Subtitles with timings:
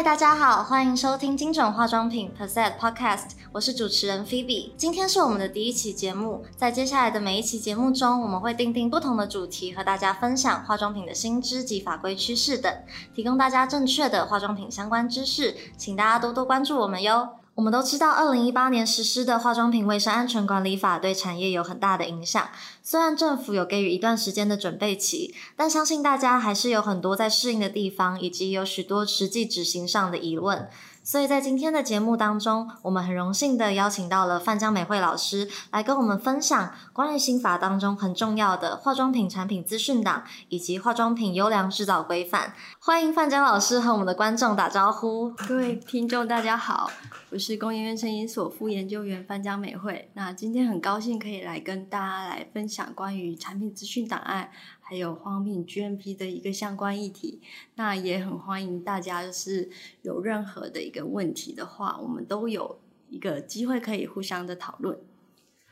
[0.00, 4.72] 嗨，大家好，欢迎收听精准化妆品 p e r s e t Podcast，我是主持人 Phoebe。
[4.74, 12.74] 今天是我们的第一期节目，在接下来的每一期节目中，我们会定定不同的主题，和大家分享化妆品的新知及法规趋势等，
[13.14, 17.28] 提供大家正确的化妆品相关知识，请大家多多关注我们哟。
[17.60, 22.48] 我们都知道，二零一八年实施的化妆品卫生安全管理法对产业有很大的影响。
[22.82, 30.70] 虽然政府有给予一段时间的准备期，但相信大家还是有很多在适应的地方，以及有许多实际执行上的疑问。
[31.02, 42.54] 所以在今天的节目当中，我们很荣幸的邀请到了范江美惠老师来跟我们分享关于新法当中很重要的化妆品产品资讯档以及化妆品优良制造规范。
[42.82, 45.28] 欢迎范江老师和我们的观众打招呼。
[45.46, 46.90] 各位听众大家好，
[47.28, 50.10] 我是工研院成瘾所副研究员范江美惠。
[50.14, 54.50] 那今天很高兴可以来跟大家来分享关于产品资讯档案。
[54.80, 57.42] 还有化妆品 GMP 的一个相关议题，
[57.74, 59.68] 那也很欢迎大家，就是
[60.00, 64.98] 有任何的一个问题的话，我们都有一个机会可以互相的讨论。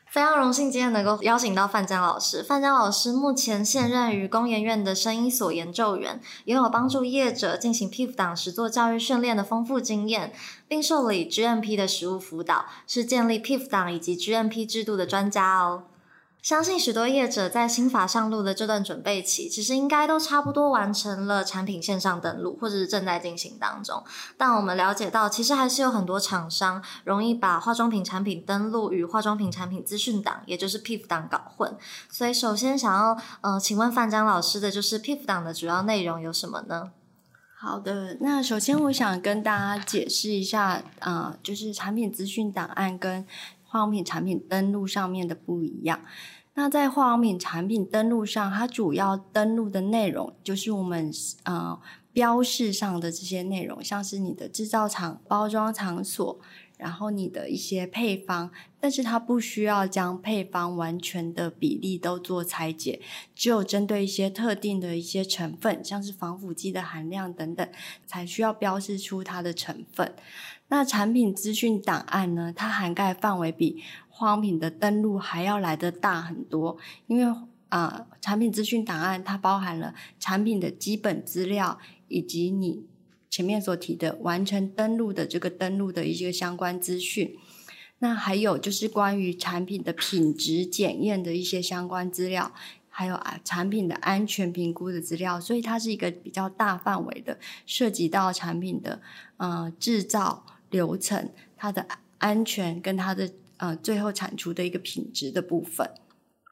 [0.09, 2.41] 非常荣幸今天能够邀请到范江老师。
[2.41, 10.33] 范江老师目前现任于工研院的声音所研究员，拥有帮助业者进行 PIF 档实作教育训练的丰富经验，
[10.67, 15.83] 并受理 GMP 的实务辅导，是建立 PIF 档以及 GMP 制度的专家哦。
[16.41, 24.01] 相信许多业者在新法上路的这段准备期，其实应该都差不多完成了产品线上登录，或者是正在进行当中。
[24.37, 31.75] 但我们了解到，其实还是有很多厂商容易把化妆品产品登录与化妆品产品资讯档，也就是 PIF 档搞混。
[32.09, 36.91] 所以，首先想要呃，请问范江老师的就是 PIF 档的主要内容有什么呢？
[37.59, 43.27] 好的，那首先我想跟大家解释一下，啊，就是产品资讯档案跟。
[43.69, 46.03] 化妆品产品登录上面的不一样，
[46.55, 51.11] 那在化妆品产品登录上，它主要登录的内容就是我们
[51.43, 51.79] 呃
[52.11, 56.39] 标示上的这些内容，像是你的制造厂、包装场所，
[56.77, 58.49] 然后你的一些配方，
[58.79, 62.99] 但是它不需要将配方完全的比例都做裁剪，
[63.35, 67.69] 只有针对一些特定的一些成分，像是防腐剂的含量等等，
[68.07, 70.15] 才需要标示出它的成分。
[70.71, 72.53] 那产品资讯档案呢？
[72.55, 82.85] 它涵盖范围比化妆品的登录还要来得大很多，因为啊，产品资讯档案它包含了产品的基本资料，以及你
[83.31, 87.35] 前面所提的完成登录的这个登录的一些相关资讯。
[87.97, 92.51] 那还有就是关于产品的品质检验的一些相关资料，
[92.89, 95.39] 还有啊产品的安全评估的资料。
[95.39, 99.01] 所以它是一个比较大范围的，涉及到产品的
[99.37, 100.45] 呃制造。
[100.69, 101.85] 流程、它的
[102.17, 105.89] 安全跟它的呃最后产出的一个品质的部分。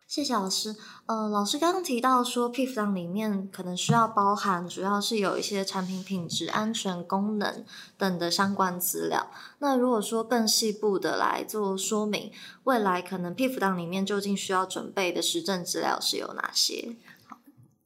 [0.07, 0.73] 谢谢老师。
[1.05, 7.65] 呃，老师刚刚提到说，PIF 档里面可能需要包含，主要是有一些产品品质、安全、功能
[7.97, 9.29] 等的相关资料。
[9.59, 12.31] 那如果说更细部的来做说明，
[12.63, 16.95] 未来可能 PIF 档里面究竟需要准备的实证资料是有哪些？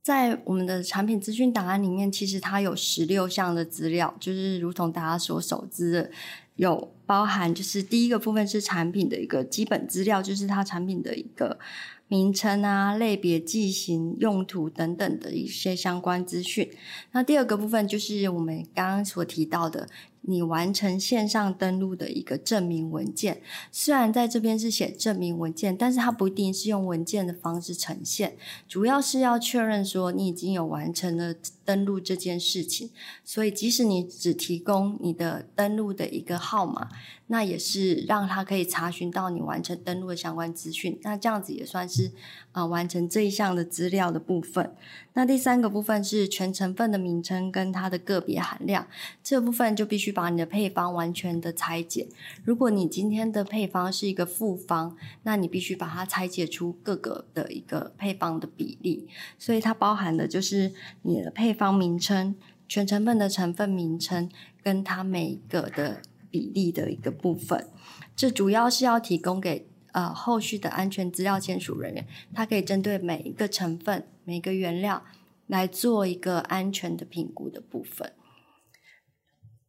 [0.03, 6.11] 在我们的产品资讯档案里面，其实它有十六项的资料，就是如同大家所熟知的，
[6.55, 11.59] 有包含就是第一个部分是产品的一个基本资料，就是它产品的一个
[12.07, 16.71] 名称啊、类别、剂型、用途等等的一些相关资讯。
[17.11, 19.87] 那第二个部分就是我们刚刚所提到的。
[20.23, 28.37] 你完成线上登录的一个证明文件，虽然在这边是写证明文件，但是它不一定是用文件的方式呈现，
[28.67, 32.91] 主要是要确认说你已经有完成了登录这件事情。
[33.23, 36.89] 所以，即使你只提供你的登录的一个号码，
[37.27, 40.99] 那也是让他可以查询到你完成登录的相关资讯。
[41.01, 42.11] 那这样子也算是
[42.51, 44.75] 啊完成这一项的资料的部分。
[45.13, 48.87] 那第三个部分是全成分的名称跟它的个别含量，
[49.21, 52.07] 这部分就必须把你的配方完全的拆解。
[52.43, 59.07] 如果你今天的配方是一个复方，那你必须把它拆解出各个的一个配方的比例。
[59.37, 60.71] 所以它包含的就是
[61.01, 62.35] 你的配方名称、
[62.67, 64.29] 全成分的成分名称
[64.63, 67.67] 跟它每一个的比例的一个部分。
[68.15, 69.67] 这主要是要提供给。
[69.91, 75.03] 呃，后续的安全资料签署人员，他可以针对每一个成分、每个原料
[75.47, 78.13] 来做一个安全的评估的部分。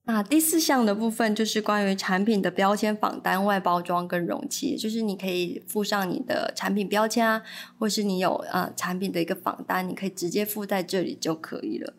[0.05, 7.43] 那第四项的部分就是关于产品的标签、仿单、外包装跟容器，就是你可以附上你的产品标签啊，
[7.79, 11.95] 或是你有呃产品的一个仿单，你可以直接附在这里就可以了。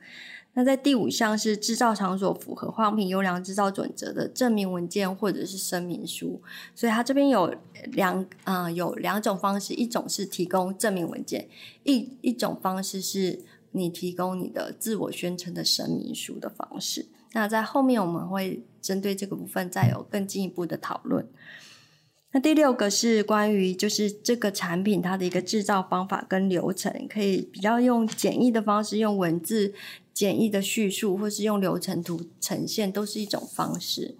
[0.55, 6.41] 那在第五项是制造场所符合化妆品优良制造准则的证明文件或者是声明书，
[6.75, 7.55] 所以它这边有
[7.91, 11.47] 两啊有两种方式，一种是提供证明文件，
[11.83, 13.39] 一一种方式是
[13.71, 17.07] 你提供你的自我宣称的声明书的方式。
[17.31, 21.27] 那在后面我们会针对这个部分再有更进一步的讨论。
[22.35, 29.73] 那第六个是关于就是这个产品它的一个制造方法跟流程，可以比较用简易的方式，用文字
[30.13, 34.15] 简易的叙述，或是用流程图呈现，都是一种方式。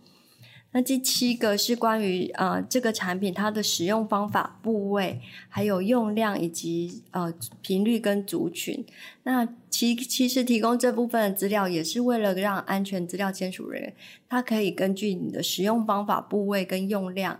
[0.75, 7.31] 那第七个是关于呃这个产品它的使用方法、部位，还有用量以及呃
[7.61, 8.83] 频率跟族群。
[9.21, 13.95] 那其其实提供这部分的资料，也是为了让安全资料签署人员，
[14.27, 17.39] 他可以根据你的使用方法、部位跟用量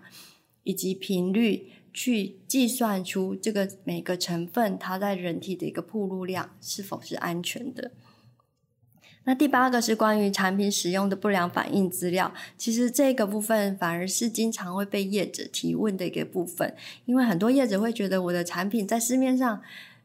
[0.61, 7.89] 以及频率，去计算出这个每个成分它在人体的一个铺路量是否是安全的。
[9.25, 16.75] 那第八个是关于产品使用的不良反应资料，其实这个部分反而是经常会被业者提问的一个部分，
[17.05, 19.61] 因为很多业者会觉得我的产品在市面上，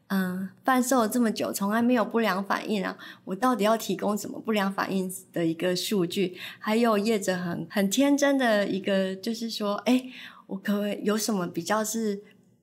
[0.07, 6.37] 嗯，贩售了这么久，从来没有不良反应啊，我到底要提供什么不良反应的一个数据？
[6.57, 10.05] 还有业者很很天真的一个，就是说，哎，
[10.47, 12.21] 我可有什么比较是？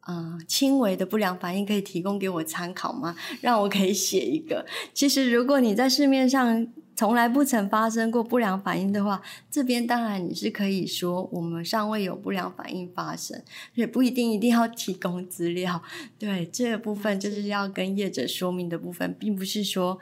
[0.08, 3.16] 嗯，轻微的不良反应可以提供给我参考吗？
[3.42, 4.64] 让我可以写一个。
[4.94, 9.20] 其实，如果你在市面上从来不曾发生过不良反应的话，
[9.50, 13.42] 这边当然你是可以说我们尚未有不良反应发生，
[13.74, 15.82] 也不一定一定要提供资料。
[16.18, 19.98] 对这个部分，就是要跟业者说明的部分，并不是说，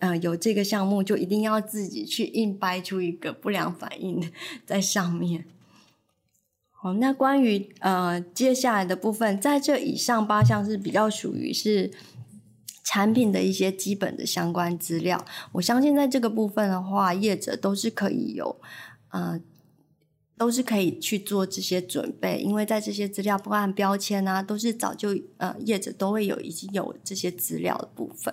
[0.00, 4.30] 呃，有这个项目就一定要自己去硬掰出一个不良反应
[4.66, 5.46] 在上面。
[6.86, 11.90] 好，那关于呃接下来的部分，在这以上八项是比较属于是
[12.84, 15.24] 产品的一些基本的相关资料。
[15.50, 18.60] 我相信在这个部分的话，业者都是可以有
[19.10, 19.40] 呃
[20.38, 25.08] 都是可以去做这些准备，因为在这些资料，不含标签啊，都是早就
[25.38, 28.32] 呃业者都会有已经有这些资料的部分。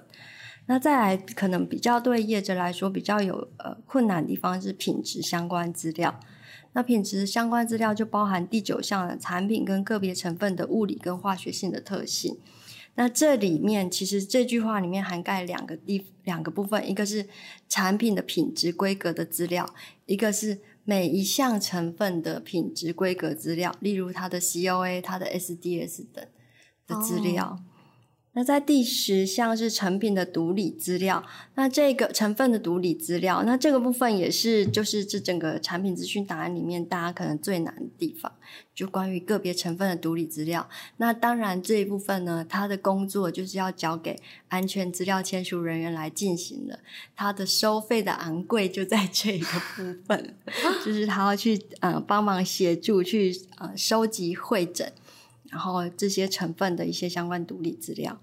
[0.67, 6.19] 那再来，可能比较对业者来说比较有呃困难的地方是品质相关资料。
[6.73, 12.37] 那品质相关资料就包含第九项的产品跟个别成分的物理跟化学性的特性。
[12.95, 17.27] 那这里面其实这句话里面涵盖两个地两个部分，一个是
[17.67, 19.67] 产品的品质规格的资料，
[20.05, 26.23] 一个是每一项成分的品质规格资料，例如它的 COA、它的 SDS 等
[26.85, 27.59] 的资料。
[28.35, 38.31] 那在第十项是成品的毒理资料，那这个成分的毒理资料，那这个部分也是就是这整个产品资讯档案里面大家可能最难的地方，
[38.73, 40.67] 就关于个别成分的毒理资料。
[40.97, 46.79] 那当然这一部分呢，它的工作就是要交给安全资料签署人员来进行的，
[47.15, 49.45] 它的收费的昂贵就在这个
[49.75, 50.35] 部分，
[50.83, 54.91] 就是他要去呃帮忙协助去呃收集会诊。
[55.53, 58.19] 然后这些成分的一些相关独立资料。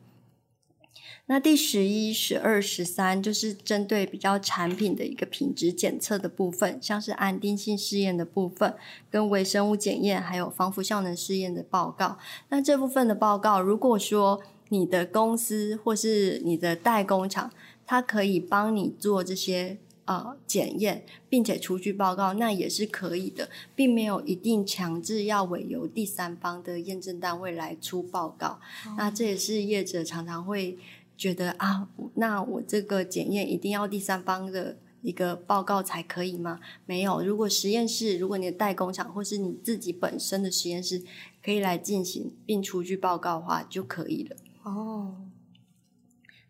[1.27, 8.75] 那第十一、十二、十三就是针对比较产品的一个品质检测的部分，像是安定性试验的部分、
[9.09, 12.19] 跟微生物检验，还有防腐效能试验的报告。
[12.49, 17.53] 那这部分的报告，如果说你的公司或是你的代工厂，
[17.87, 19.79] 它可以帮你做这些。
[20.11, 28.59] 呃，检验并且出具报告，那也是可以的，并没有一定强制要委由第三方的验证单位来出报告。
[28.97, 30.77] 那这也是业者常常会
[31.17, 36.59] 觉得啊，那我这个检验一定要第三方的一个报告才可以吗？
[36.87, 41.05] 没有，如果实验室，如果你的代工厂或是你自己本身的实验室
[41.41, 44.37] 可以来进行并出具报告的话，就可以了。
[44.65, 45.30] 哦。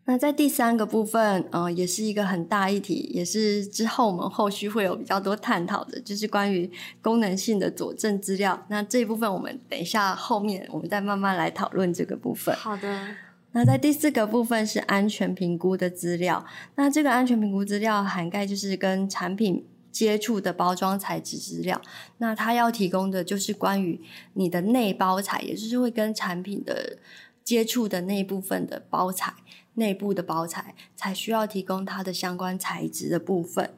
[0.05, 6.69] 那在第三个部分，呃，也是一个很大议题，也是之后我们后续会有比较多探讨的，就是关于
[7.01, 8.65] 功能性的佐证资料。
[8.67, 12.53] 那这一部分我们等一下后面我们再慢慢来讨论这个部分。
[12.55, 13.07] 好的。
[13.53, 16.45] 那在第四个部分是安全评估的资料。
[16.75, 21.79] 那这个安全评估资料涵盖就是跟产品接触的包装材质资料。
[22.17, 24.01] 那它要提供的就是关于
[24.33, 26.97] 你的内包材，也就是会跟产品的
[27.43, 29.33] 接触的那一部分的包材。
[29.75, 33.73] 内部的包材才需要提供它的相关材质的部分。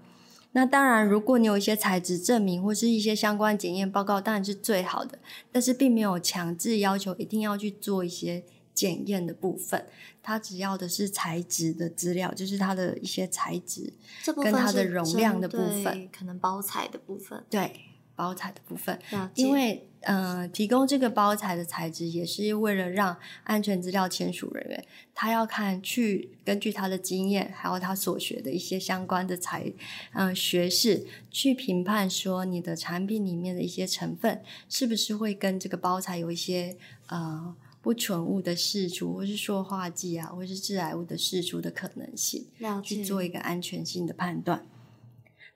[0.53, 5.17] 那当然，如果你有一些材质证明或是一些相关检验报告，当然是最好的。
[5.51, 9.87] 但是并没有强制要求一定要去做一些检验的部分。
[10.21, 13.93] 它只要的是材质的资料，就是它的一些材质
[14.35, 17.43] 跟它的容量的部分，可能包材的部分。
[17.49, 17.71] 对。
[18.15, 18.99] 包材的部分，
[19.33, 29.71] 因为呃，提供这个包材的材质也是为了让安全资料签署人员，他要看去根据他的经验，还有他所学的一些相关的材，
[30.13, 36.75] 嗯，学士去评判说你的产品里面的一些成分是不是会跟这个包材有一些
[37.07, 42.45] 呃不纯物的释出，或是塑化剂啊，或是致癌物的释出的可能性，
[42.83, 44.65] 去做一个安全性的判断。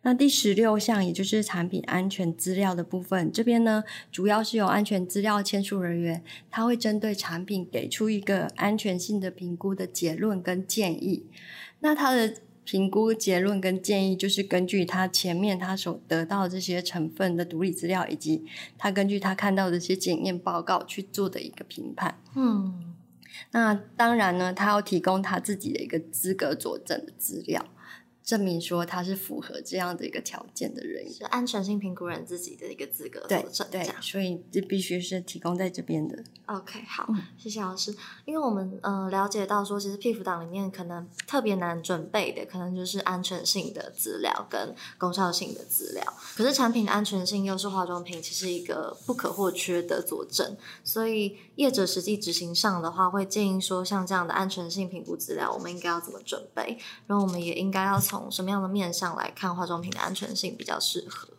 [0.08, 11.26] 那第十六项，也就是产品安全资料的部分，这边呢，主要是由安全资料签署人员，他会针对产品给出一个安全性的评估的结论跟建议。
[11.82, 18.46] 那他的评估结论跟建议，就是根据他前面他所得到这些成分的独立资料，以及
[18.78, 22.18] 他根据他看到的这些检验报告去做的一个评判。
[22.34, 22.96] 嗯，
[23.52, 27.66] 那当然呢，他要提供他自己的一个资格佐证的资料。
[28.28, 36.22] 证明说他是符合这样的一个条件的人，是安全性评估人自己的一个资格对佐证，对，所以这必须是提供在这边的。
[36.48, 37.08] OK，好，
[37.38, 37.96] 谢谢老师。
[38.26, 46.04] 因为我们呃了解到说，其实 P 档里面可能特别难准备的，可能就是安全性的资料跟功效性的资料。
[46.36, 56.78] 可是产品的安全性又是化妆品其实一个不可或缺的佐证，所以业者实际执行上的话，会建议说，像这样的安全性评估资料，我们应该要怎么准备？
[57.08, 61.37] 然后我们也应该要从从什么样的面向来看化妆品的安全性比较适合？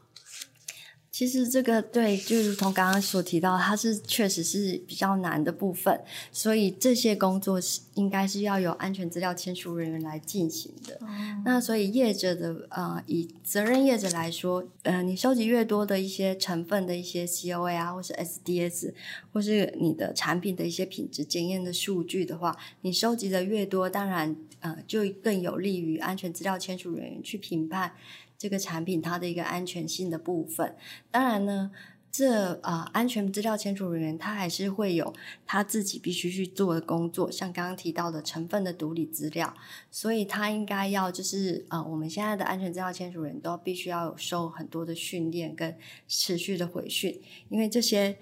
[1.18, 10.96] 其实这个对，就如同刚刚所提到，它是确实是比较难的部分，所以这些工作是应该是要有安全资料签署人员来进行的。
[11.44, 18.92] 那所以业者的呃，以责任业者来说，呃，你收集越多的一些成分的一些 COA 啊，或是 SDS，
[19.32, 27.94] 或是你的产品的一些品质检验的数据的话，你收集的越多，当然呃，就更有利于安全资料签署人员去评判。
[28.38, 30.76] 这个产品它的一个安全性的部分，
[31.10, 31.72] 当然呢，
[32.12, 35.12] 这啊、安全资料签署人员他还是会有
[35.44, 39.52] 他自己必须去做的工作，像刚刚提到的成分的独立资料，
[39.90, 45.76] 所以他应该要就是呃我们现在的安全资料签署人都必须要有受很多的训练跟
[46.06, 48.16] 持续的回训，因为这些。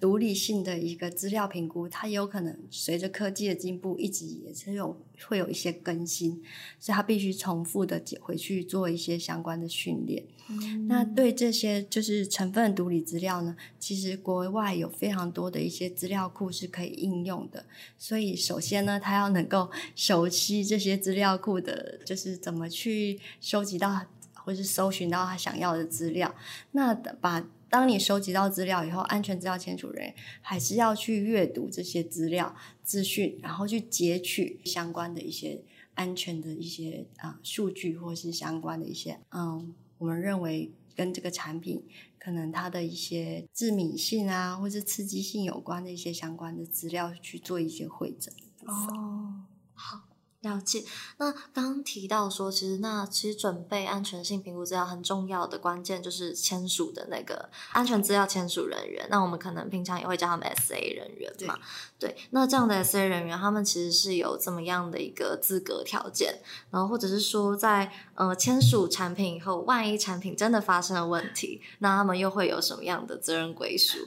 [0.00, 6.42] 独立性的一个资料评估，它有可能随着科技的进步，一直也是有会有一些更新，
[6.78, 10.24] 所以它必须重复的回去做一些相关的训练。
[10.50, 17.66] 嗯那对这些就是成分独立资料呢，其实国外有非常多的一些资料库是可以应用的。
[17.98, 24.00] 所以首先呢，它要能够熟悉这些资料库的，就是怎么去收集到
[24.32, 26.34] 或是搜寻到他想要的资料。
[26.72, 35.62] 那把当你收集到资料以后，安全资料签署人还是要去阅读这些资料资讯，然后去截取相关的一些
[35.94, 41.84] 安全的一些啊、数据，或是相关的一些嗯，我们认为跟这个产品
[42.18, 48.32] 可能它的一些致敏性啊，或是刺激性有关的一些相关的资料去做一些会诊。
[48.64, 49.44] 哦，
[49.74, 50.07] 好。
[50.40, 50.84] 了解。
[51.16, 59.06] 那刚刚提到说，其实那其实准备安全性评估资料很重要的关键就是签署的那个安全资料签署人员。
[59.10, 61.58] 那我们可能平常也会叫他们 SA 人员嘛。
[61.98, 62.16] 对。
[62.30, 66.40] 那这样的 SA 人员，他们其实是有怎么样的一个资格条件？
[66.70, 73.98] 然后或者是说在，呃签署产品以后，万一产品真的发生了问题，那他们又会有什么样的责任归属？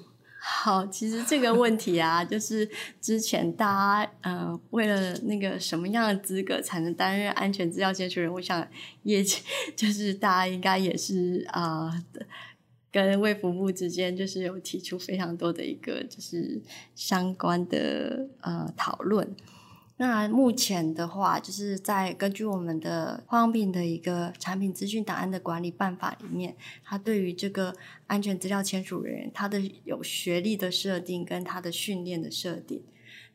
[0.44, 2.68] 好，其实这个问题啊，就是
[3.00, 8.68] 之前大家呃，为了那个什么样的资格才能担任安全资料接触人，我想
[9.04, 9.24] 也
[9.78, 12.26] 就是大家应该也是啊、呃，
[12.92, 16.60] 跟卫福部之间就是有提出非常多的一个就是
[16.96, 19.36] 相关的呃讨论。
[20.02, 27.76] 那目前的话，就是在根据我们的化妆品的一个产品资讯档案的管理办法里面，它对于这个
[28.08, 32.82] 安全资料签署人员，他的有学历的设定跟他的训练的设定。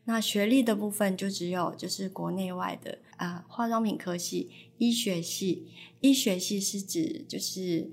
[0.03, 5.69] 那学历的部分就只有就是国内外的啊、化妆品科系、医学系，
[6.01, 7.91] 医学系是指就是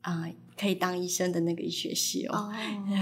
[0.00, 0.28] 啊。
[0.58, 2.52] 可以当医生的那个医学系哦，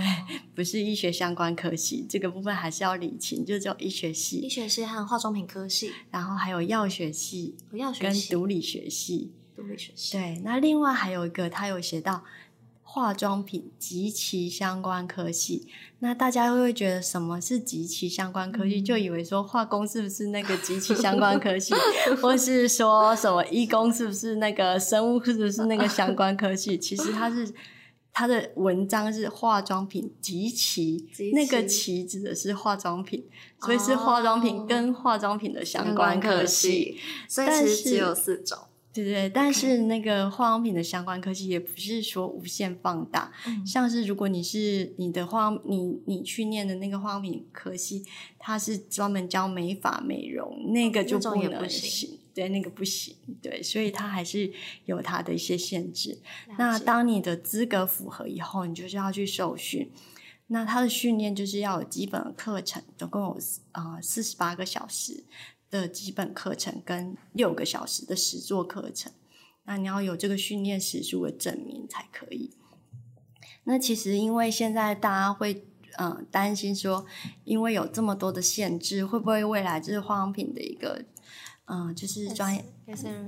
[0.55, 4.39] 不是医学相关科系，这个部分还是要理清，就叫医学系。
[4.39, 9.33] 医学系和化妆品科系，然后还有药学系、跟药学跟、毒理学系。
[9.57, 12.25] 毒理学系，对，那另外还有一个，他有写到
[12.95, 15.67] 化妆品及其相关科系。
[15.99, 18.81] 那大家会不会觉得什么是及其相关科系？
[18.81, 21.75] 就以为说化工是不是那个及其相关科系，
[22.23, 26.79] 或是说什么医工是不是那个生物是不是那个相关科系？
[26.79, 27.53] 其实它是
[28.13, 33.25] 它的文章是化妆品及其那个其指的是化妆品，
[33.59, 36.97] 所以是化妆品跟化妆品的相关科系。
[37.29, 38.57] 所以但是其实只有四种。
[38.95, 48.07] 对对，但是那个化妆品的相关科技也不是说无限放大，嗯像是如果你是你的化你你去念的那个化妆品科系，
[48.39, 54.53] 它是专门教美发美容，那个就不能行行，对，那个不行，对，所以它还是
[54.85, 56.21] 有它的一些限制。
[56.57, 59.91] 那解当你的资格符合以后，你就是要去受训。
[60.49, 63.39] 那它的训练就是要有基本的课程，总共有
[63.73, 65.25] 啊四十八个小时
[65.81, 69.11] 的基本课程跟六个小时的实作课程。
[69.65, 72.53] 那你要有这个训练时数的证明才可以。
[73.65, 75.67] 那其实因为现在大家会
[75.97, 77.05] 嗯担心说，
[77.45, 81.05] 因为有这么多的限制，会不会未来就是化妆品的一个
[81.65, 82.65] 嗯就是专业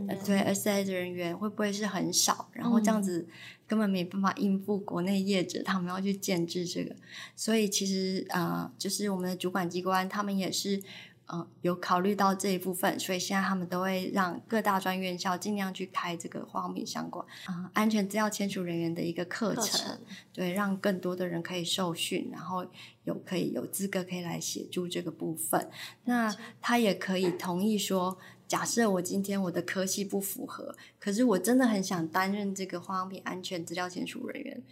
[0.09, 2.51] 呃对 S I 的人员会不会是很少？
[2.53, 3.27] 然后这样子
[3.67, 6.95] 根本没办法应付国内业者他们要去建制这个，
[7.35, 10.83] 所以其实呃就是我们的主管机关他们也是。
[11.29, 19.99] 嗯，有考虑到这一部分，所以现在他们都会让各大专院校尽量去开这个化妆品相关啊安全资料签署人员的一个课程，
[20.33, 22.65] 对，让更多的人可以受训，然后
[23.03, 25.69] 有可以有资格可以来协助这个部分。
[26.05, 28.17] 那他也可以同意说，
[28.47, 34.63] 假设我今天我的科系不符合，可是我真的很想担任这个化妆品安全资料签署人员，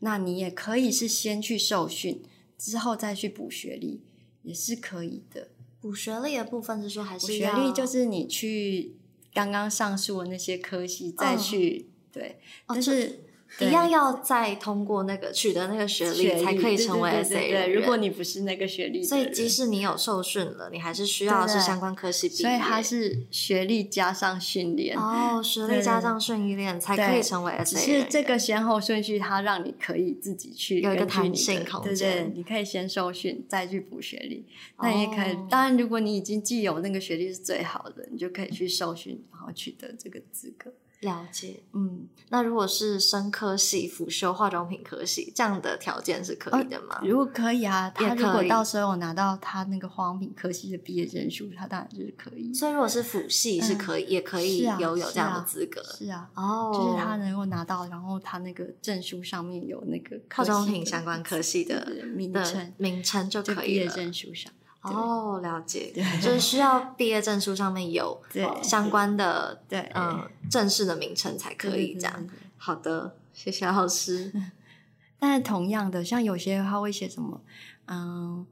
[0.00, 2.20] 那你也可以是先去受训，
[2.58, 4.02] 之后再去补学历，
[4.42, 5.50] 也是可以的。
[5.80, 8.94] 补学历的部分是说还是补学历，就是你去
[9.32, 13.24] 刚刚上述的那些科系再去对，但是。
[13.58, 17.72] 一样要再通过那个取得那个学历才可以成为 SA 人员。
[17.74, 22.40] 如果你不是那个学历，所以即使你有受训了，你还是需要是相关科系毕业。
[22.42, 31.94] 所以它是学历加上训练哦，学历加上训练才可以成为 SA 这个先后顺序，它让你可以自己去有一个弹性空间。
[31.96, 34.46] 对对，你可以先受训，再去补学历。
[34.78, 40.72] 那也可以，当然如果你已经既有那个学历是最好的，你就可以去受训，然后取得这个资格。
[41.00, 47.00] 了解，嗯，那如果是生科系辅修化妆品科系，这样的条件是可以的吗？
[47.02, 52.52] 如果可以啊，他如果到时候拿到他那个化妆品科系的毕业证书，他当然就是可以。
[52.52, 55.82] 所以如果是辅系是可以，也可以有有这样的资格。
[55.82, 63.62] 是啊，哦，就是他能够拿到，然后他那个证书上面有那个化妆品相关科系的名称，名称就可以了。
[63.62, 64.52] 毕业证书上。
[64.82, 68.20] 哦，了解，就是需要毕业证书上面有
[68.62, 72.26] 相关的对嗯正式的名称才可以这样。
[72.56, 74.32] 好的，谢谢老师。
[75.18, 77.42] 但是同样的，像有些他会写什么
[77.88, 78.46] 嗯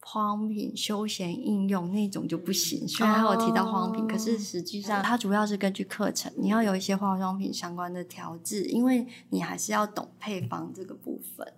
[0.00, 2.86] 化妆品休闲应用那种就不行。
[2.86, 11.50] 虽然他有提到化妆品，可是实际上它主要是根据课程，你要有一些化妆品相关的调制，因为你还是要懂配方这个部分。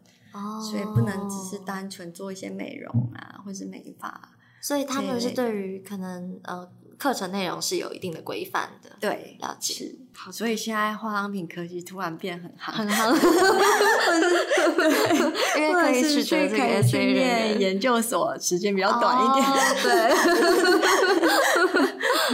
[0.70, 4.30] 所以不能只是单纯做一些美容啊，或是美发。
[4.60, 6.66] 所以他们是对于可能呃
[6.96, 8.90] 课程内容是有一定的规范的。
[8.98, 9.94] 对，了解。
[10.16, 13.14] 好，所以现在化妆品科技突然变很夯，很夯。
[15.58, 19.44] 因为可以取得这个训练研究所时间比较短一点。
[19.82, 20.08] 对，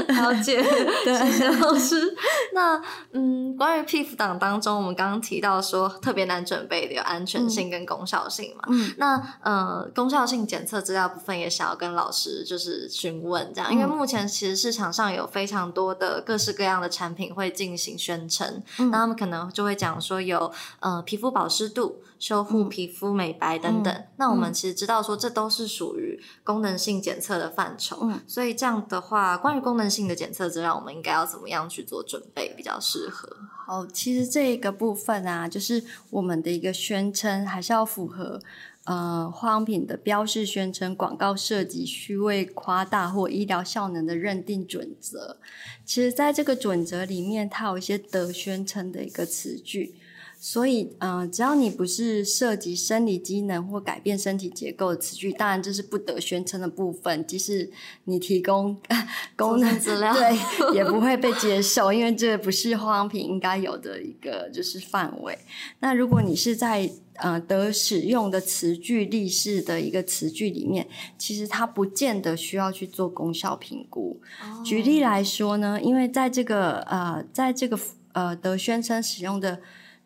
[0.15, 0.63] 了解。
[1.05, 2.15] 谢谢老师。
[2.55, 2.83] 那
[3.13, 8.65] 嗯，关于 PIF 档当中，我们刚刚提到说特别难准备的有安全性跟功效性嘛。
[8.69, 8.95] 嗯。
[8.99, 24.05] 那呃，功效性检测资料部分也想要跟老师就是询问这样，因为目前其实市场上有非常多的各式各样的产品会进行宣称，那他们可能就会讲说有呃皮肤保湿度、修护皮肤、美白等等。
[24.17, 27.99] 那我们其实知道说这都是属于功能性检测的范畴。
[28.03, 28.21] 嗯。
[28.27, 32.40] 所以这样的话，关于功能性的检测资料，我们应该要怎么样去做准备？
[32.49, 33.37] 比较适合。
[33.67, 38.41] 好，其实这一个部分啊，就是我们的一个宣称，还是要符合
[38.85, 45.39] 呃化妆品的标示宣称、广告设计虚伪夸大或医疗效能的认定准则。
[45.85, 49.95] 其实，在这个准则里面，它有一些的宣称的一个词句。
[50.43, 57.27] 所以，嗯，只要你不是涉及生理机能或改变身体结构的词句，当然这是不得宣称的部分。
[57.27, 57.71] 即使
[58.05, 58.75] 你提供
[59.37, 60.35] 功能资料，对，
[60.75, 65.39] 也不会被接受，因为这不是化妆品应该有的一个就是范围。
[65.81, 74.19] 那如果你是在呃得使用的词句例式的一个词句里面，其实它不见得需要去做功效评估。
[74.65, 77.79] 举例来说呢，因为在这个呃，在这个
[78.13, 79.61] 呃得宣称使用的。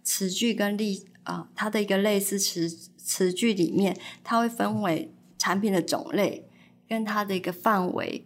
[0.05, 6.49] 词句跟例啊，它的一个类似词词句里面，它会分为产品的种类
[6.87, 8.25] 跟它的一个范围，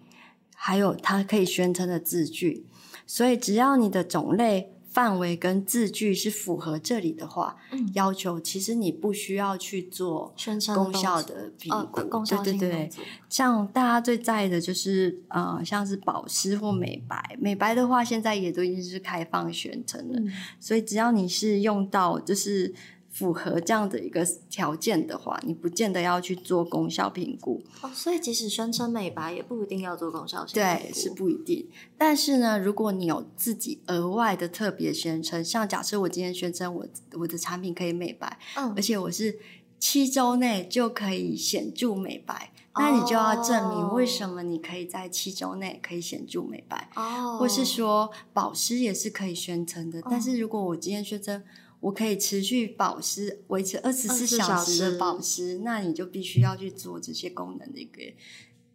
[0.55, 2.67] 还有它可以宣称的字句。
[3.07, 4.75] 所以，只要你的种类。
[4.99, 7.57] 范围跟字句是符合这里的话，
[7.95, 10.35] 要求其实你不需要去做
[10.75, 12.91] 功效的评估，对对对。
[13.29, 20.21] 像大家最在意的就是呃，像是保湿或美白，美白的话现在也都已经是开放宣称了，
[20.59, 22.75] 所以只要你是用到就是。
[23.19, 27.91] 符合这样的一个条件的话，你不见得要去做功效评估哦。
[27.93, 31.69] 所以即使宣称美白，也不一定要做功效性对，是不一定。
[31.97, 39.37] 但是呢，如果你有自己额外的特别宣称，像假设我今天宣称我我的产品可以美白，嗯，而且我是
[39.81, 50.01] 七周内就可以显著美白，那你就要证明为什么你可以在七周内可以显著美白，哦，或是说保湿也是可以宣称的。
[50.09, 51.43] 但是如果我今天宣称
[51.81, 58.03] 我可以持续保湿，维持二十四小时的保湿，那你就必须要去做这些功能的一个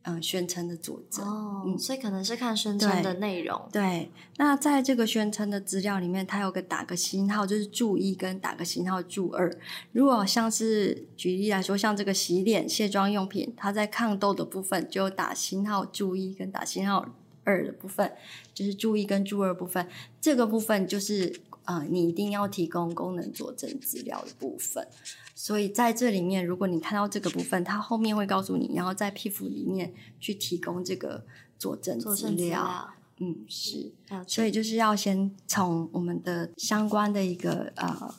[0.04, 1.26] 嗯、呃宣称的佐证。
[1.26, 3.70] 哦，嗯所以可能是看宣称的内容。
[3.72, 9.54] 对，那在这个宣称的资料里面，它有个打个星号，就是注一跟打个星号注二。
[9.92, 17.14] 如果像是举例来说，像这个洗脸卸妆用品，它在抗痘的部分就打星号注一跟打星号
[17.44, 18.12] 二的部分，
[18.54, 19.88] 就是注意跟注二部分，
[20.22, 24.88] 这个部分就是呃，你一定要提供功能佐证资料的部分。
[25.36, 31.26] 所以在这里面，如果你看到这个部分，它后面会告诉你，你要在皮肤里面去提供这个
[31.58, 32.94] 佐证资资料。
[33.18, 33.92] 嗯，是。
[34.28, 38.14] 所以就是要先从我们的相关的一个呃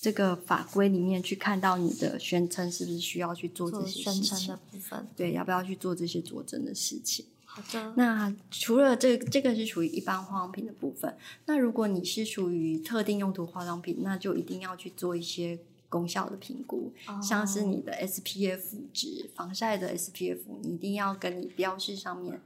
[0.00, 5.06] 这个法规里面去看到你的宣称是不是需要去做这些事宣称的情，部分。
[5.16, 7.26] 对，要不要去做这些佐证的事情？
[7.58, 11.16] 好的，那除了这这个是属于一般化妆品的部分，
[11.46, 17.20] 那如果你是属于特定用途化妆品，那就一定要去做一些功效的评估，哦。
[17.20, 18.60] 像是你的 SPF
[18.92, 22.40] 值、防晒的 SPF，你一定要跟你标示上面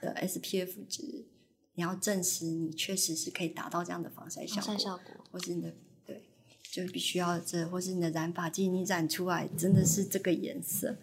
[0.00, 1.24] 的 SPF 值，
[1.74, 5.24] 你要证实你确实是可以达到这样的防晒效果，防晒效果。
[5.32, 5.74] 或是你的
[6.06, 6.22] 对，
[6.62, 10.96] 就必须要这，或是你的染发剂你染出来真的是这个颜色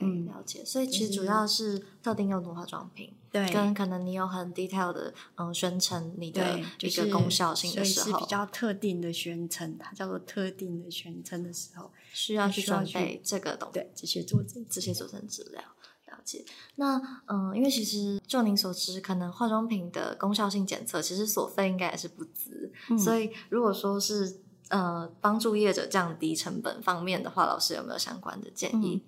[0.00, 0.64] 嗯了解。
[0.64, 15.62] 所以其实主要是特定用途化妆品，对跟可能你有很 detail 的嗯宣称你的一个功效性的时候，比较特定的宣称，它叫做特定的宣称的时候，需要去准备这个东对这些作证这些组成资料。
[16.06, 16.44] 了解。
[16.76, 29.02] 那嗯，因为其实就您所知，可能化妆品的功效性检测其实所费应该也是不值，嗯所以如果说是呃帮助业者降低成本方面的话，老师有没有相关的建议？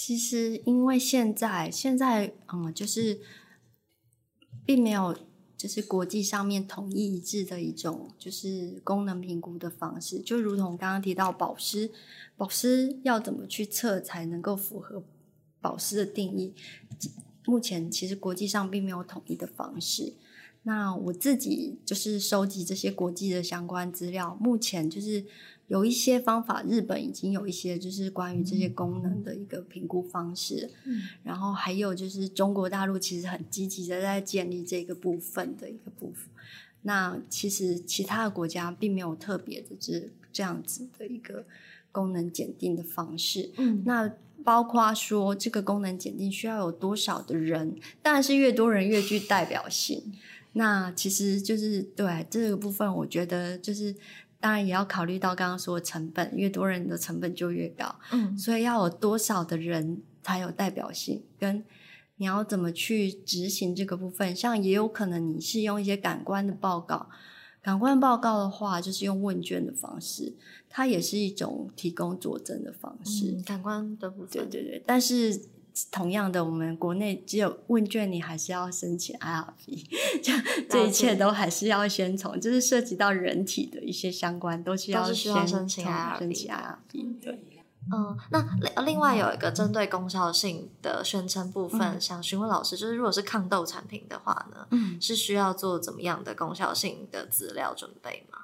[0.00, 3.18] 其实因为现在现在嗯，就是
[4.64, 5.12] 并没有
[5.56, 11.90] 就是国际上面统一一致的一种就是功能评估的方式，就如同刚刚提到保湿，
[12.36, 15.02] 保湿要怎么去测才能够符合
[15.60, 16.54] 保湿的定义？
[17.44, 20.14] 目前其实国际上并没有统一的方式。
[20.62, 25.24] 那我自己就是收集这些国际的相关资料，目前就是
[25.68, 36.28] 有一些方法，日本已经有一些就是关于这些功能的一个评估方式，嗯，然后还有就是中国大陆其实很积极的在建立这个部分的一个部分。
[36.82, 41.44] 那其实其他的国家并没有特别的这这样子的一个
[41.92, 43.50] 功能检定的方式。
[43.56, 44.10] 嗯，那
[44.44, 50.14] 包括说这个功能检定需要有多少的人，当然是越多人越具代表性。
[50.54, 53.94] 那其实就是对这个部分，我觉得就是
[54.40, 61.64] 当然也要考虑到刚刚说的成本，越多人的成本就越高，嗯所以要有多少的人才有代表性，跟
[62.16, 67.08] 你要怎么去执行这个部分，像也有可能你是用一些感官的报告。
[67.60, 70.34] 感官报告的话，就是用问卷的方式，
[70.70, 73.32] 它也是一种提供佐证的方式。
[73.32, 75.38] 嗯感官的部分，对对对，但是
[75.90, 79.84] 同样的，我们国内只有问卷，你还是要申请 IRP，
[80.22, 80.32] 就
[80.68, 87.44] 这一切都还是要先从，就是涉及到人体的一些相关，都是需要先申请从 IRP 申请 IRP，对。
[87.90, 98.38] 嗯，那另另外有一个针对功效性的宣称部分，嗯想询问老师，就是如果是抗痘产品的话呢，嗯，是需要做怎么样的功效性的资料准备吗？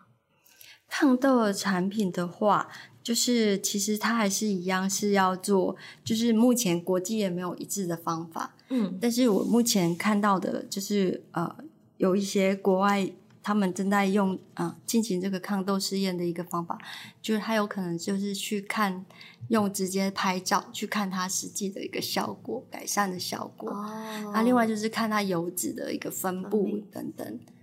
[0.88, 2.70] 抗痘的产品的话，
[3.04, 11.54] 就是其实它还是一样是要做，就是目前国际也没有一致的方法，嗯但是我目前看到的就是呃，
[11.98, 13.12] 有一些国外
[13.42, 16.78] 他们正在用呃进行这个抗痘试验的一个方法，
[17.20, 19.04] 就是它有可能就是去看
[19.48, 23.70] 用直接拍照去看它实际的一个效果，改善的效果。
[23.70, 27.38] 哦那、另外就是看它油脂的一个分布等等。
[27.38, 27.54] 对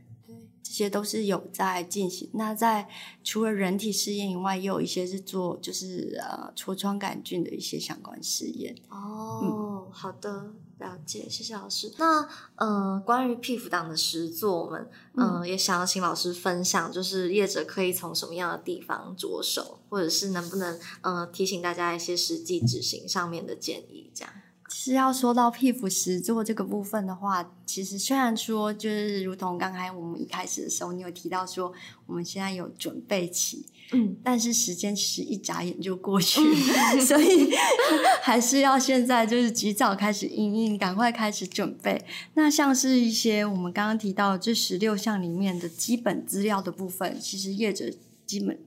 [0.71, 2.29] 这些都是有在进行。
[2.33, 2.87] 那在
[3.25, 8.73] 除了人体试验以外，也有一些是做就是呃痤疮杆菌的一些相关试验。
[8.87, 11.91] 哦，好的，了解，谢谢老师。
[11.97, 24.33] 那呃，关于 PIF 档的实作，我们嗯、呃也想要请老师分享，就是业者可以从什么样的地方着手，或者是能不能呃提醒大家一些实际执行上面的建议，这样。
[24.73, 31.71] 是要说到 PIF 实做这个部分的话，其实虽然说就是如同刚才我们一开始的时候，你有提到说
[32.07, 37.51] 我们现在有准备期，嗯，但是时间其实一眨眼就过去了， 所以
[38.23, 42.03] 还是要现在就是及早开始应应，赶快开始准备。
[42.35, 47.85] 那像是一些我们刚刚提到这十六项里面的基本资料的部分，其实业者
[48.25, 48.57] 基本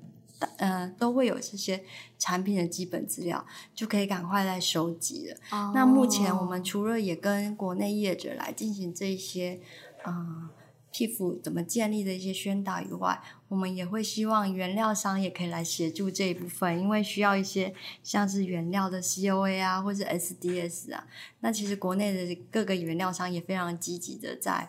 [0.56, 1.84] 呃，都会有这些
[2.18, 5.36] 产品的基本资料，就可以赶快来收集了。
[5.50, 9.60] 哦那目前我们除了也跟国内业者来进行这些，
[10.06, 10.48] 嗯。
[10.96, 21.08] 皮肤怎么建立的一些宣导以外，我们也会希望原料商也可以来协助这一部分，因为需要一些像是原料的 COA 啊，或是 SDS 啊。
[21.40, 24.68] 那其实国内的各个原料商也非常积极的在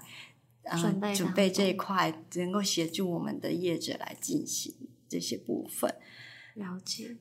[0.64, 4.74] 呃准备准备这一块，能够协助我们的业者来进行
[5.16, 5.96] 这些部分。
[6.56, 7.16] 了解。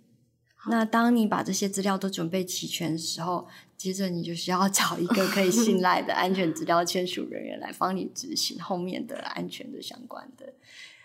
[0.67, 10.55] 那当你把这些资料都准备齐全的时候，接着你就需要找一个可以信赖的安全资料签署人员来帮你执行后面的安全的相关的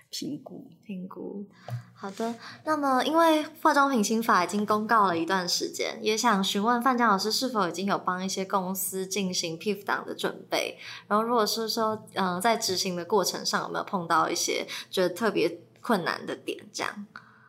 [0.10, 0.72] 评估。
[0.86, 1.46] 评估。
[1.94, 10.78] 好的，那么因为化妆品新法已经公告了一段时间，也想询问范江老师是否已经有帮一些公司进行 PIF 档的准备，
[11.10, 16.58] 然后如果是说，嗯、在执行的过程上有没有碰到一些觉得特别困难的点？
[16.72, 17.06] 这样，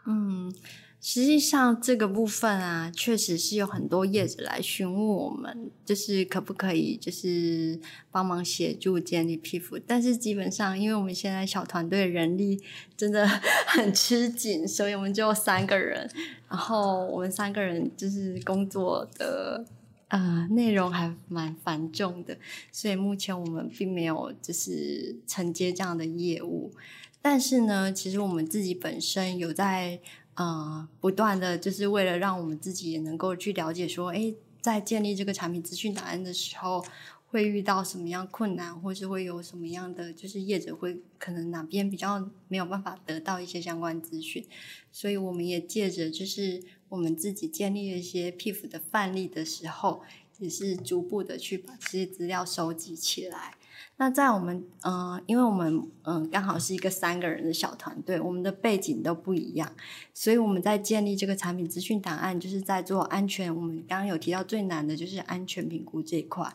[0.07, 0.55] 嗯，
[1.01, 7.79] 实际上这个部分啊，确实是有很多业者来询问我们，就是可不可以就是
[8.11, 12.63] 帮忙协助建立皮肤，但是基本上因为我们现在小团队人力
[12.97, 16.11] 真的很吃紧，所以我们就三个人，
[16.49, 19.65] 然后我们三个人就是工作的。
[20.09, 22.37] 呃，内容还蛮繁重的，
[22.73, 26.73] 所以目前我们并没有就是承接这样的业务。
[27.23, 30.01] 但是呢，其实我们自己本身有在
[30.35, 36.85] 呃不断的，就是为了让我们自己也能够去了解说，诶，在建立这个产品资讯档案的时候，
[37.29, 44.45] 会遇到什么样困难，或是会有什么样的，就是业者会可能哪边比较没有办法得到一些相关资讯，
[44.91, 50.03] 所以我们也借着就是我们自己建立一些 PIF 的范例的时候，
[50.39, 53.55] 也是逐步的去把这些资料收集起来。
[53.97, 59.71] 那在我们呃，因为我们嗯、刚好是一个三个人的小团队，我们的背景都不一样，
[60.13, 63.55] 所以我们在建立这个产品资讯档案，就是在做安全。
[63.55, 66.53] 我们刚刚有提到最难的就是安全评估这一块。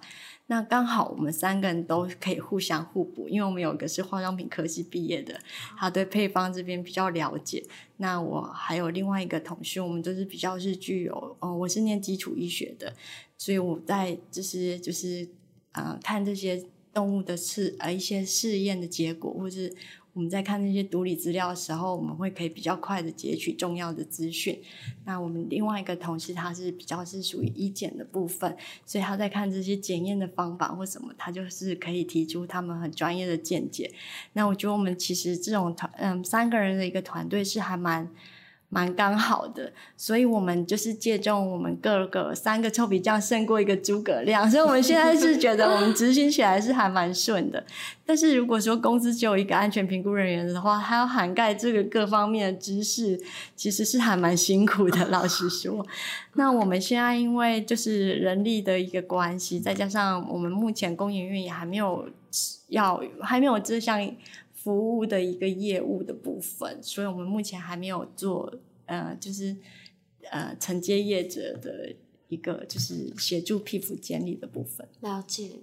[0.47, 5.39] 那刚好我们三个人都可以互相互补，因为我们有个是化妆品科系毕业的，
[5.77, 7.63] 他对配方这边比较了解。
[7.97, 12.93] 那我还有另外一个同事，我们都是比较是具有，呃，我是念基础医学的，
[13.37, 15.27] 所以我在就是就是
[15.71, 16.63] 呃看这些
[16.95, 19.75] 动物的试呃一些试验的结果，或是
[20.13, 24.61] 我们在看那些毒理资料的时候，我们会可以比较快的截取重要的资讯。
[25.03, 28.55] 那我们另外一个同事他是比较是属于医检的部分，
[28.85, 33.93] 所以他在看这些检验的方法或什么，他就是可以提出他们很专业的见解。
[34.31, 38.09] 那我觉得我们其实这种团嗯三个人的一个团队是还蛮。
[38.75, 47.65] 蛮刚好的，所以我们就是借重我们各个三个臭皮匠胜过一个诸葛亮， 所以我们现在是觉得我们执行起来是还蛮顺的。
[48.05, 53.17] 但是如果说公司只有一个安全评估人员的话，还要涵盖这个各方面的知识，
[53.55, 55.07] 其实是还蛮辛苦的。
[55.07, 55.87] 老实说，
[56.33, 62.09] 那我们现在因为就是人力的一个关系，再加上我们目前公营院也还没有
[62.67, 64.11] 要还没有这项
[64.53, 68.51] 服务的一个业务的部分，所以我们目前还没有做
[68.85, 69.57] 呃，就是
[70.31, 71.95] 呃承接业者的
[72.27, 74.87] 一个就是协助皮肤建立的部分。
[75.01, 75.61] 了解。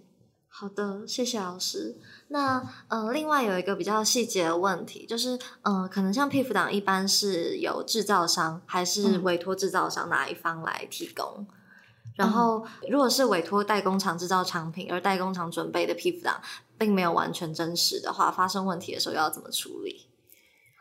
[0.54, 1.96] 好的，谢谢老师。
[2.28, 11.46] 那呃，另外有一个比较细节的问题，就是呃，可能像 PIF 档一般是由制造商还是嗯委托制造商哪一方来提供？
[12.16, 16.42] 然后，如果是委托代工厂制造产品，而代工厂准备的 PIF 档
[16.76, 20.08] 并没有完全真实的话，发生问题的时候要怎么处理？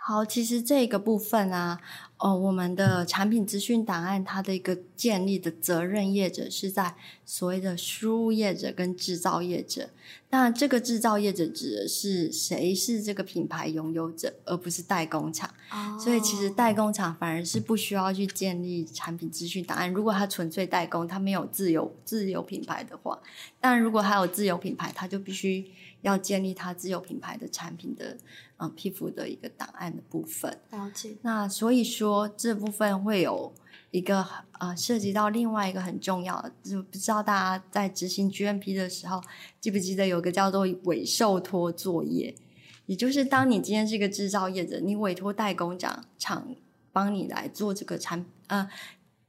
[0.03, 1.79] 好，其实这个部分啊，
[2.21, 9.89] 哦，我们的产品资讯档案它的一个建立的责任业者是在所谓的输入业者跟制造业者。
[10.29, 15.51] 那这个制造业者指的是谁是这个品牌拥有者，而不是代工厂。
[15.99, 19.91] 所以其实代工厂反而是不需要去建立产品资讯档案。
[19.91, 23.19] 如果它纯粹代工，它没有自有自有品牌的话，
[23.59, 28.15] 但如果它有自有品牌，它就必须要建立它自有品牌的产品的
[28.57, 30.55] 呃皮肤的一个档案的部分。
[30.69, 33.51] 了解，那所以说这部分会有
[33.91, 34.25] 一个
[34.59, 39.21] 呃涉及到另外一个很重要的，就不知道大家在执行 GMP 的时候
[39.59, 42.33] 记不记得有个叫做委受托作业，
[42.85, 46.55] 也就是当你今天是一个制造业者，你委托代工厂厂
[46.91, 48.69] 帮你来做这个产呃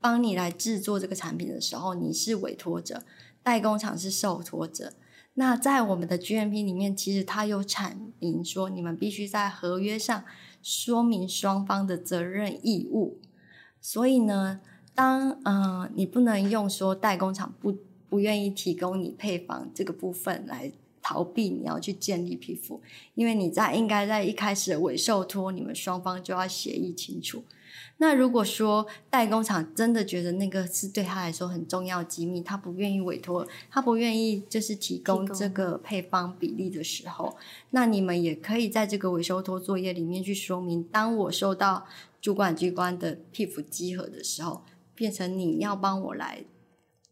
[0.01, 3.03] 帮你来制作这个产品的时候，你是委托者，
[3.42, 4.92] 代工厂是受托者。
[5.35, 10.22] 那在我们的 GMP 里面，其实它有阐明说，你们必须在合约上
[10.62, 13.18] 说明双方的责任义务。
[13.83, 14.61] 所以呢，
[14.95, 17.77] 当呃你不能用说代工厂不
[18.09, 22.81] 不愿意提供你配方这个部分来逃避你要去建立皮肤，
[23.14, 27.42] 因为你在应该在一开始的尾售托，你们双方就要协议清楚。
[27.97, 37.37] 那如果说代工厂真的觉得那个是对他来说很重要机密，他不愿意委托，他不愿意就是提供这个配方比例的时候，
[37.71, 41.87] 那你们也可以在这个维修托作业里面去说明，当我收到
[42.23, 46.47] 主管机关的屁股集合的时候，变成你要帮我来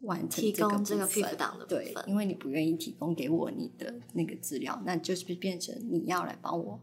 [0.02, 6.80] 完成提供这个屁股档的部分，因为你不愿意提供给我你的那个资料，那就是变成你要来帮我。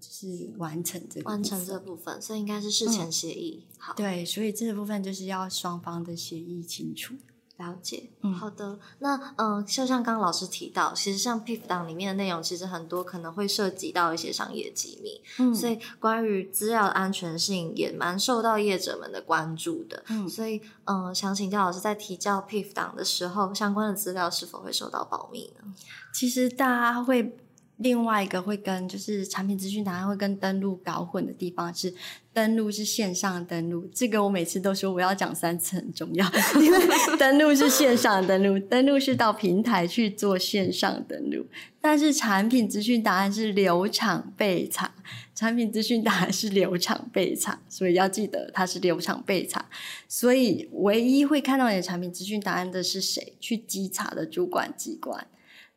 [0.00, 3.68] 就是完成这完成这部分，所以应该是事前协议。
[3.78, 7.14] 好，对，所以这个部分就是要双方的协议清楚。
[7.62, 8.78] 了解，嗯，好的。
[8.98, 20.02] 那嗯，就像刚刚老师提到，其实像 PIF 档里面的内容，其实很多可能会涉及到一些商业机密，嗯，所以关于资料的安全性也蛮受到业者们的关注的。
[20.08, 25.72] 嗯，所以嗯，想请教老师，在提交 PIF 档的时候，相关的资料是否会受到保密呢？
[26.12, 27.36] 其实大家会。
[27.82, 31.92] 另外一个会跟就是产品资讯档案会跟登录搞混的地方是，
[32.32, 36.26] 登录是线上登录，这个我每次都说我要讲三次很重要，
[36.60, 36.78] 因为
[37.18, 41.44] 登录是线上登录，登录是到平台去做线上登录，
[41.80, 44.94] 但是产品资讯档案是流场备查，
[45.34, 49.66] 产品资讯档案是流场备查，所以要记得它是流场备查，
[50.06, 53.34] 所以唯一会看到你的产品资讯档案的是谁？
[53.40, 55.26] 去稽查的主管机关。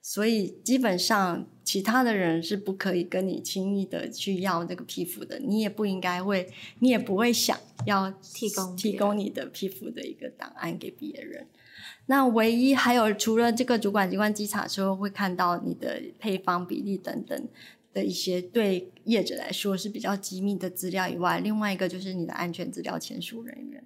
[0.07, 11.47] 所以基本上，其他的人是不可以跟你轻易的去要这个皮肤的，你也不应该会，你也不会想要提供提供你的皮肤的一个档案给别人。
[12.05, 17.47] 那唯一还有除了这个主管机关稽查时候会看到你的配方比例等等
[17.91, 23.83] 的一些对业者来说是比较机密的资料以外，另外一个就是你的安全资料签署人员。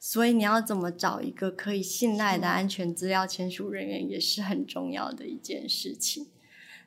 [0.00, 6.28] 所以你要怎么找一个可以信赖的安全资料签署人员，也是很重要的一件事情。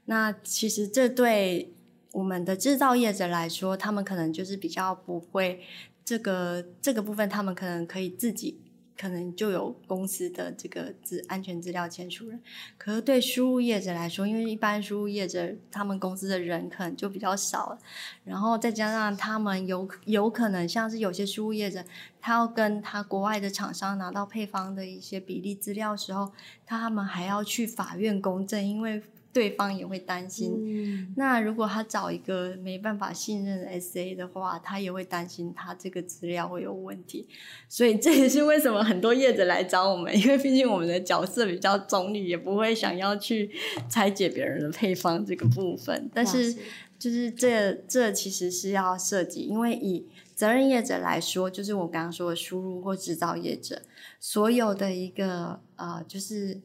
[0.05, 1.75] 那其实这对
[2.11, 5.61] 我们的制造业者来说，他们可能就是比较不会
[6.03, 8.62] 这个这个部分，他们可能可以自己。
[9.03, 12.39] 可能就有公司的这个资安全资料签署人，
[12.77, 17.77] 可是对输入业者来说，因为一般输入业者他们公司的人可能就比较少，
[18.23, 21.83] 然后再加上他们有有可能像是有些输入业者，
[22.21, 26.31] 他要跟他国外的厂商拿到配方的一些比例资料时候，
[26.65, 29.03] 他们还要去法院公证，因为。
[29.33, 31.11] 对方也会担心。
[31.17, 37.27] 那如果他找一个没办法信任的 SA 的话，他也会担心他这个资料会有问题。
[37.67, 43.49] 所以这也是为什么很多业者来找我们，因为毕竟我们的角色比较中立，也不会想要去
[43.89, 46.07] 拆解别人的配方这个部分。
[46.13, 46.53] 但是，
[46.99, 53.81] 就是这这其实是要设计，因为以责任业者来说，就是我刚刚说的输入或制造业者，
[54.19, 56.61] 所有的一个呃，就是。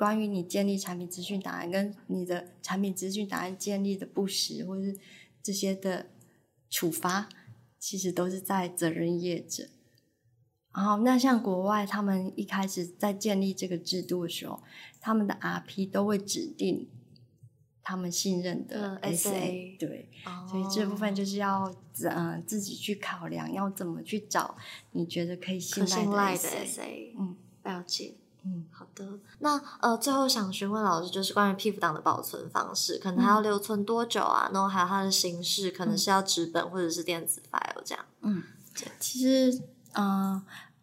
[0.00, 4.98] 关于你建立产品资讯档案跟你的产品资讯档案建立的不实，或者是
[5.42, 6.06] 这些的
[6.70, 7.28] 处罚，
[7.78, 9.68] 其实都是在责任业者。
[10.74, 14.62] 然后，那像国外，他们一开始在建立这个制度的时候，
[15.02, 16.88] 他们的 RP 都会指定
[17.82, 20.08] 他们信任的 SA，对，
[20.48, 21.70] 所以这部分就是要
[22.04, 24.56] 嗯自己去考量，要怎么去找
[24.92, 28.14] 你觉得可以信赖的 SA，嗯，了解。
[28.42, 29.06] 嗯，好的。
[29.40, 34.50] 那呃，最后想询问老师，就是关于 PIF 档的保存方式，可能还要留存多久啊？
[34.52, 38.04] 然后还有它的形式，可能是要纸本或者是电子 file 这样。
[38.22, 38.42] 嗯，
[38.98, 39.62] 其实
[39.94, 40.40] 嗯，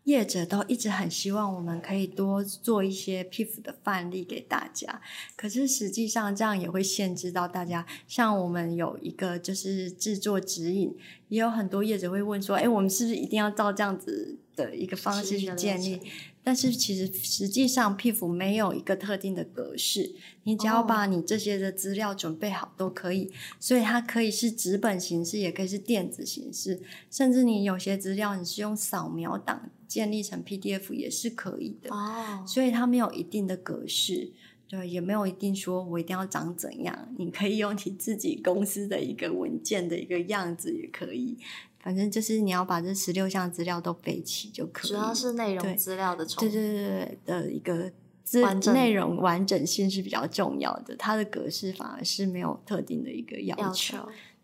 [0.08, 5.02] 业者都一直很希望我们可以多做一些 PIF 的范例给大家，
[5.36, 7.86] 可是实际上这样也会限制到大家。
[8.08, 10.96] 像我们有一个就是制作指引，
[11.28, 16.00] 也有很多业者会问说：“哎，我们是不是一定要照这样子的一个方式去建立？”
[16.42, 23.30] 但是其实实际上，PIF 没有一个特定的格式，你只要把你这些的资料准备好都可以。
[23.60, 31.90] 所以它可以是纸本形式，也可以是电子形式，甚至你有些资料你是用扫描档建立成 PDF 也是可以的。
[31.94, 34.32] 哦，所以它没有一定的格式，
[34.68, 41.38] 对，也没有一定说我一定要长怎样，你可以用你自己公司的一个文件的一个样子也可以。
[41.80, 47.90] 反正就是你要把这十六项资料都备齐就可以，主要是内容资料的重对对对的一个
[48.26, 48.44] 资
[48.74, 53.98] 内容完整性是比较重要的，它的格式反而是没有特定的一个要求。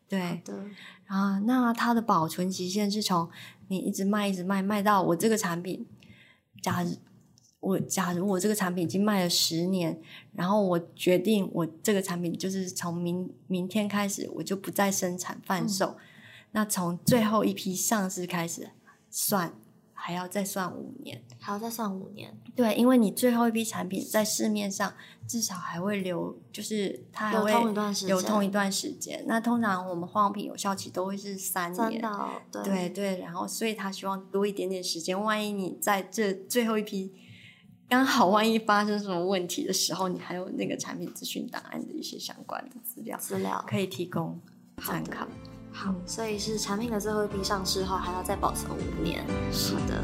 [0.08, 0.64] 对的
[1.08, 3.28] 啊，那它的保存期限是从
[3.74, 5.86] 你一直卖一直卖卖到我这个产品，
[6.62, 6.92] 假如
[7.60, 10.00] 我假如我这个产品已经卖了十年，
[10.34, 15.98] 然后我决定我这个产品就是从明明天开始我就不再生产贩售。
[16.52, 18.70] 那从最后一批上市开始
[19.10, 19.54] 算，
[20.06, 22.38] 还要再算五年，还要再算五年。
[22.54, 24.94] 对，因为你最后一批产品在市面上
[25.26, 29.24] 至少还会留，就是它还会流通一段时间流通一段时间。
[29.26, 37.14] 那通常我们化妆品有效期都会是三三年，到对对对，然后所以他希望多一点点时间，万一你在这最后一批
[37.88, 43.64] 刚好万一发生什么问题的时候，你还有那个产品资讯档案的一些相关的资料资料。
[43.66, 44.38] 可以提供
[44.80, 45.26] 参考。
[45.74, 49.26] 好，所以是产品的最后一批上市后还要再保存五年。
[49.52, 50.04] 是的。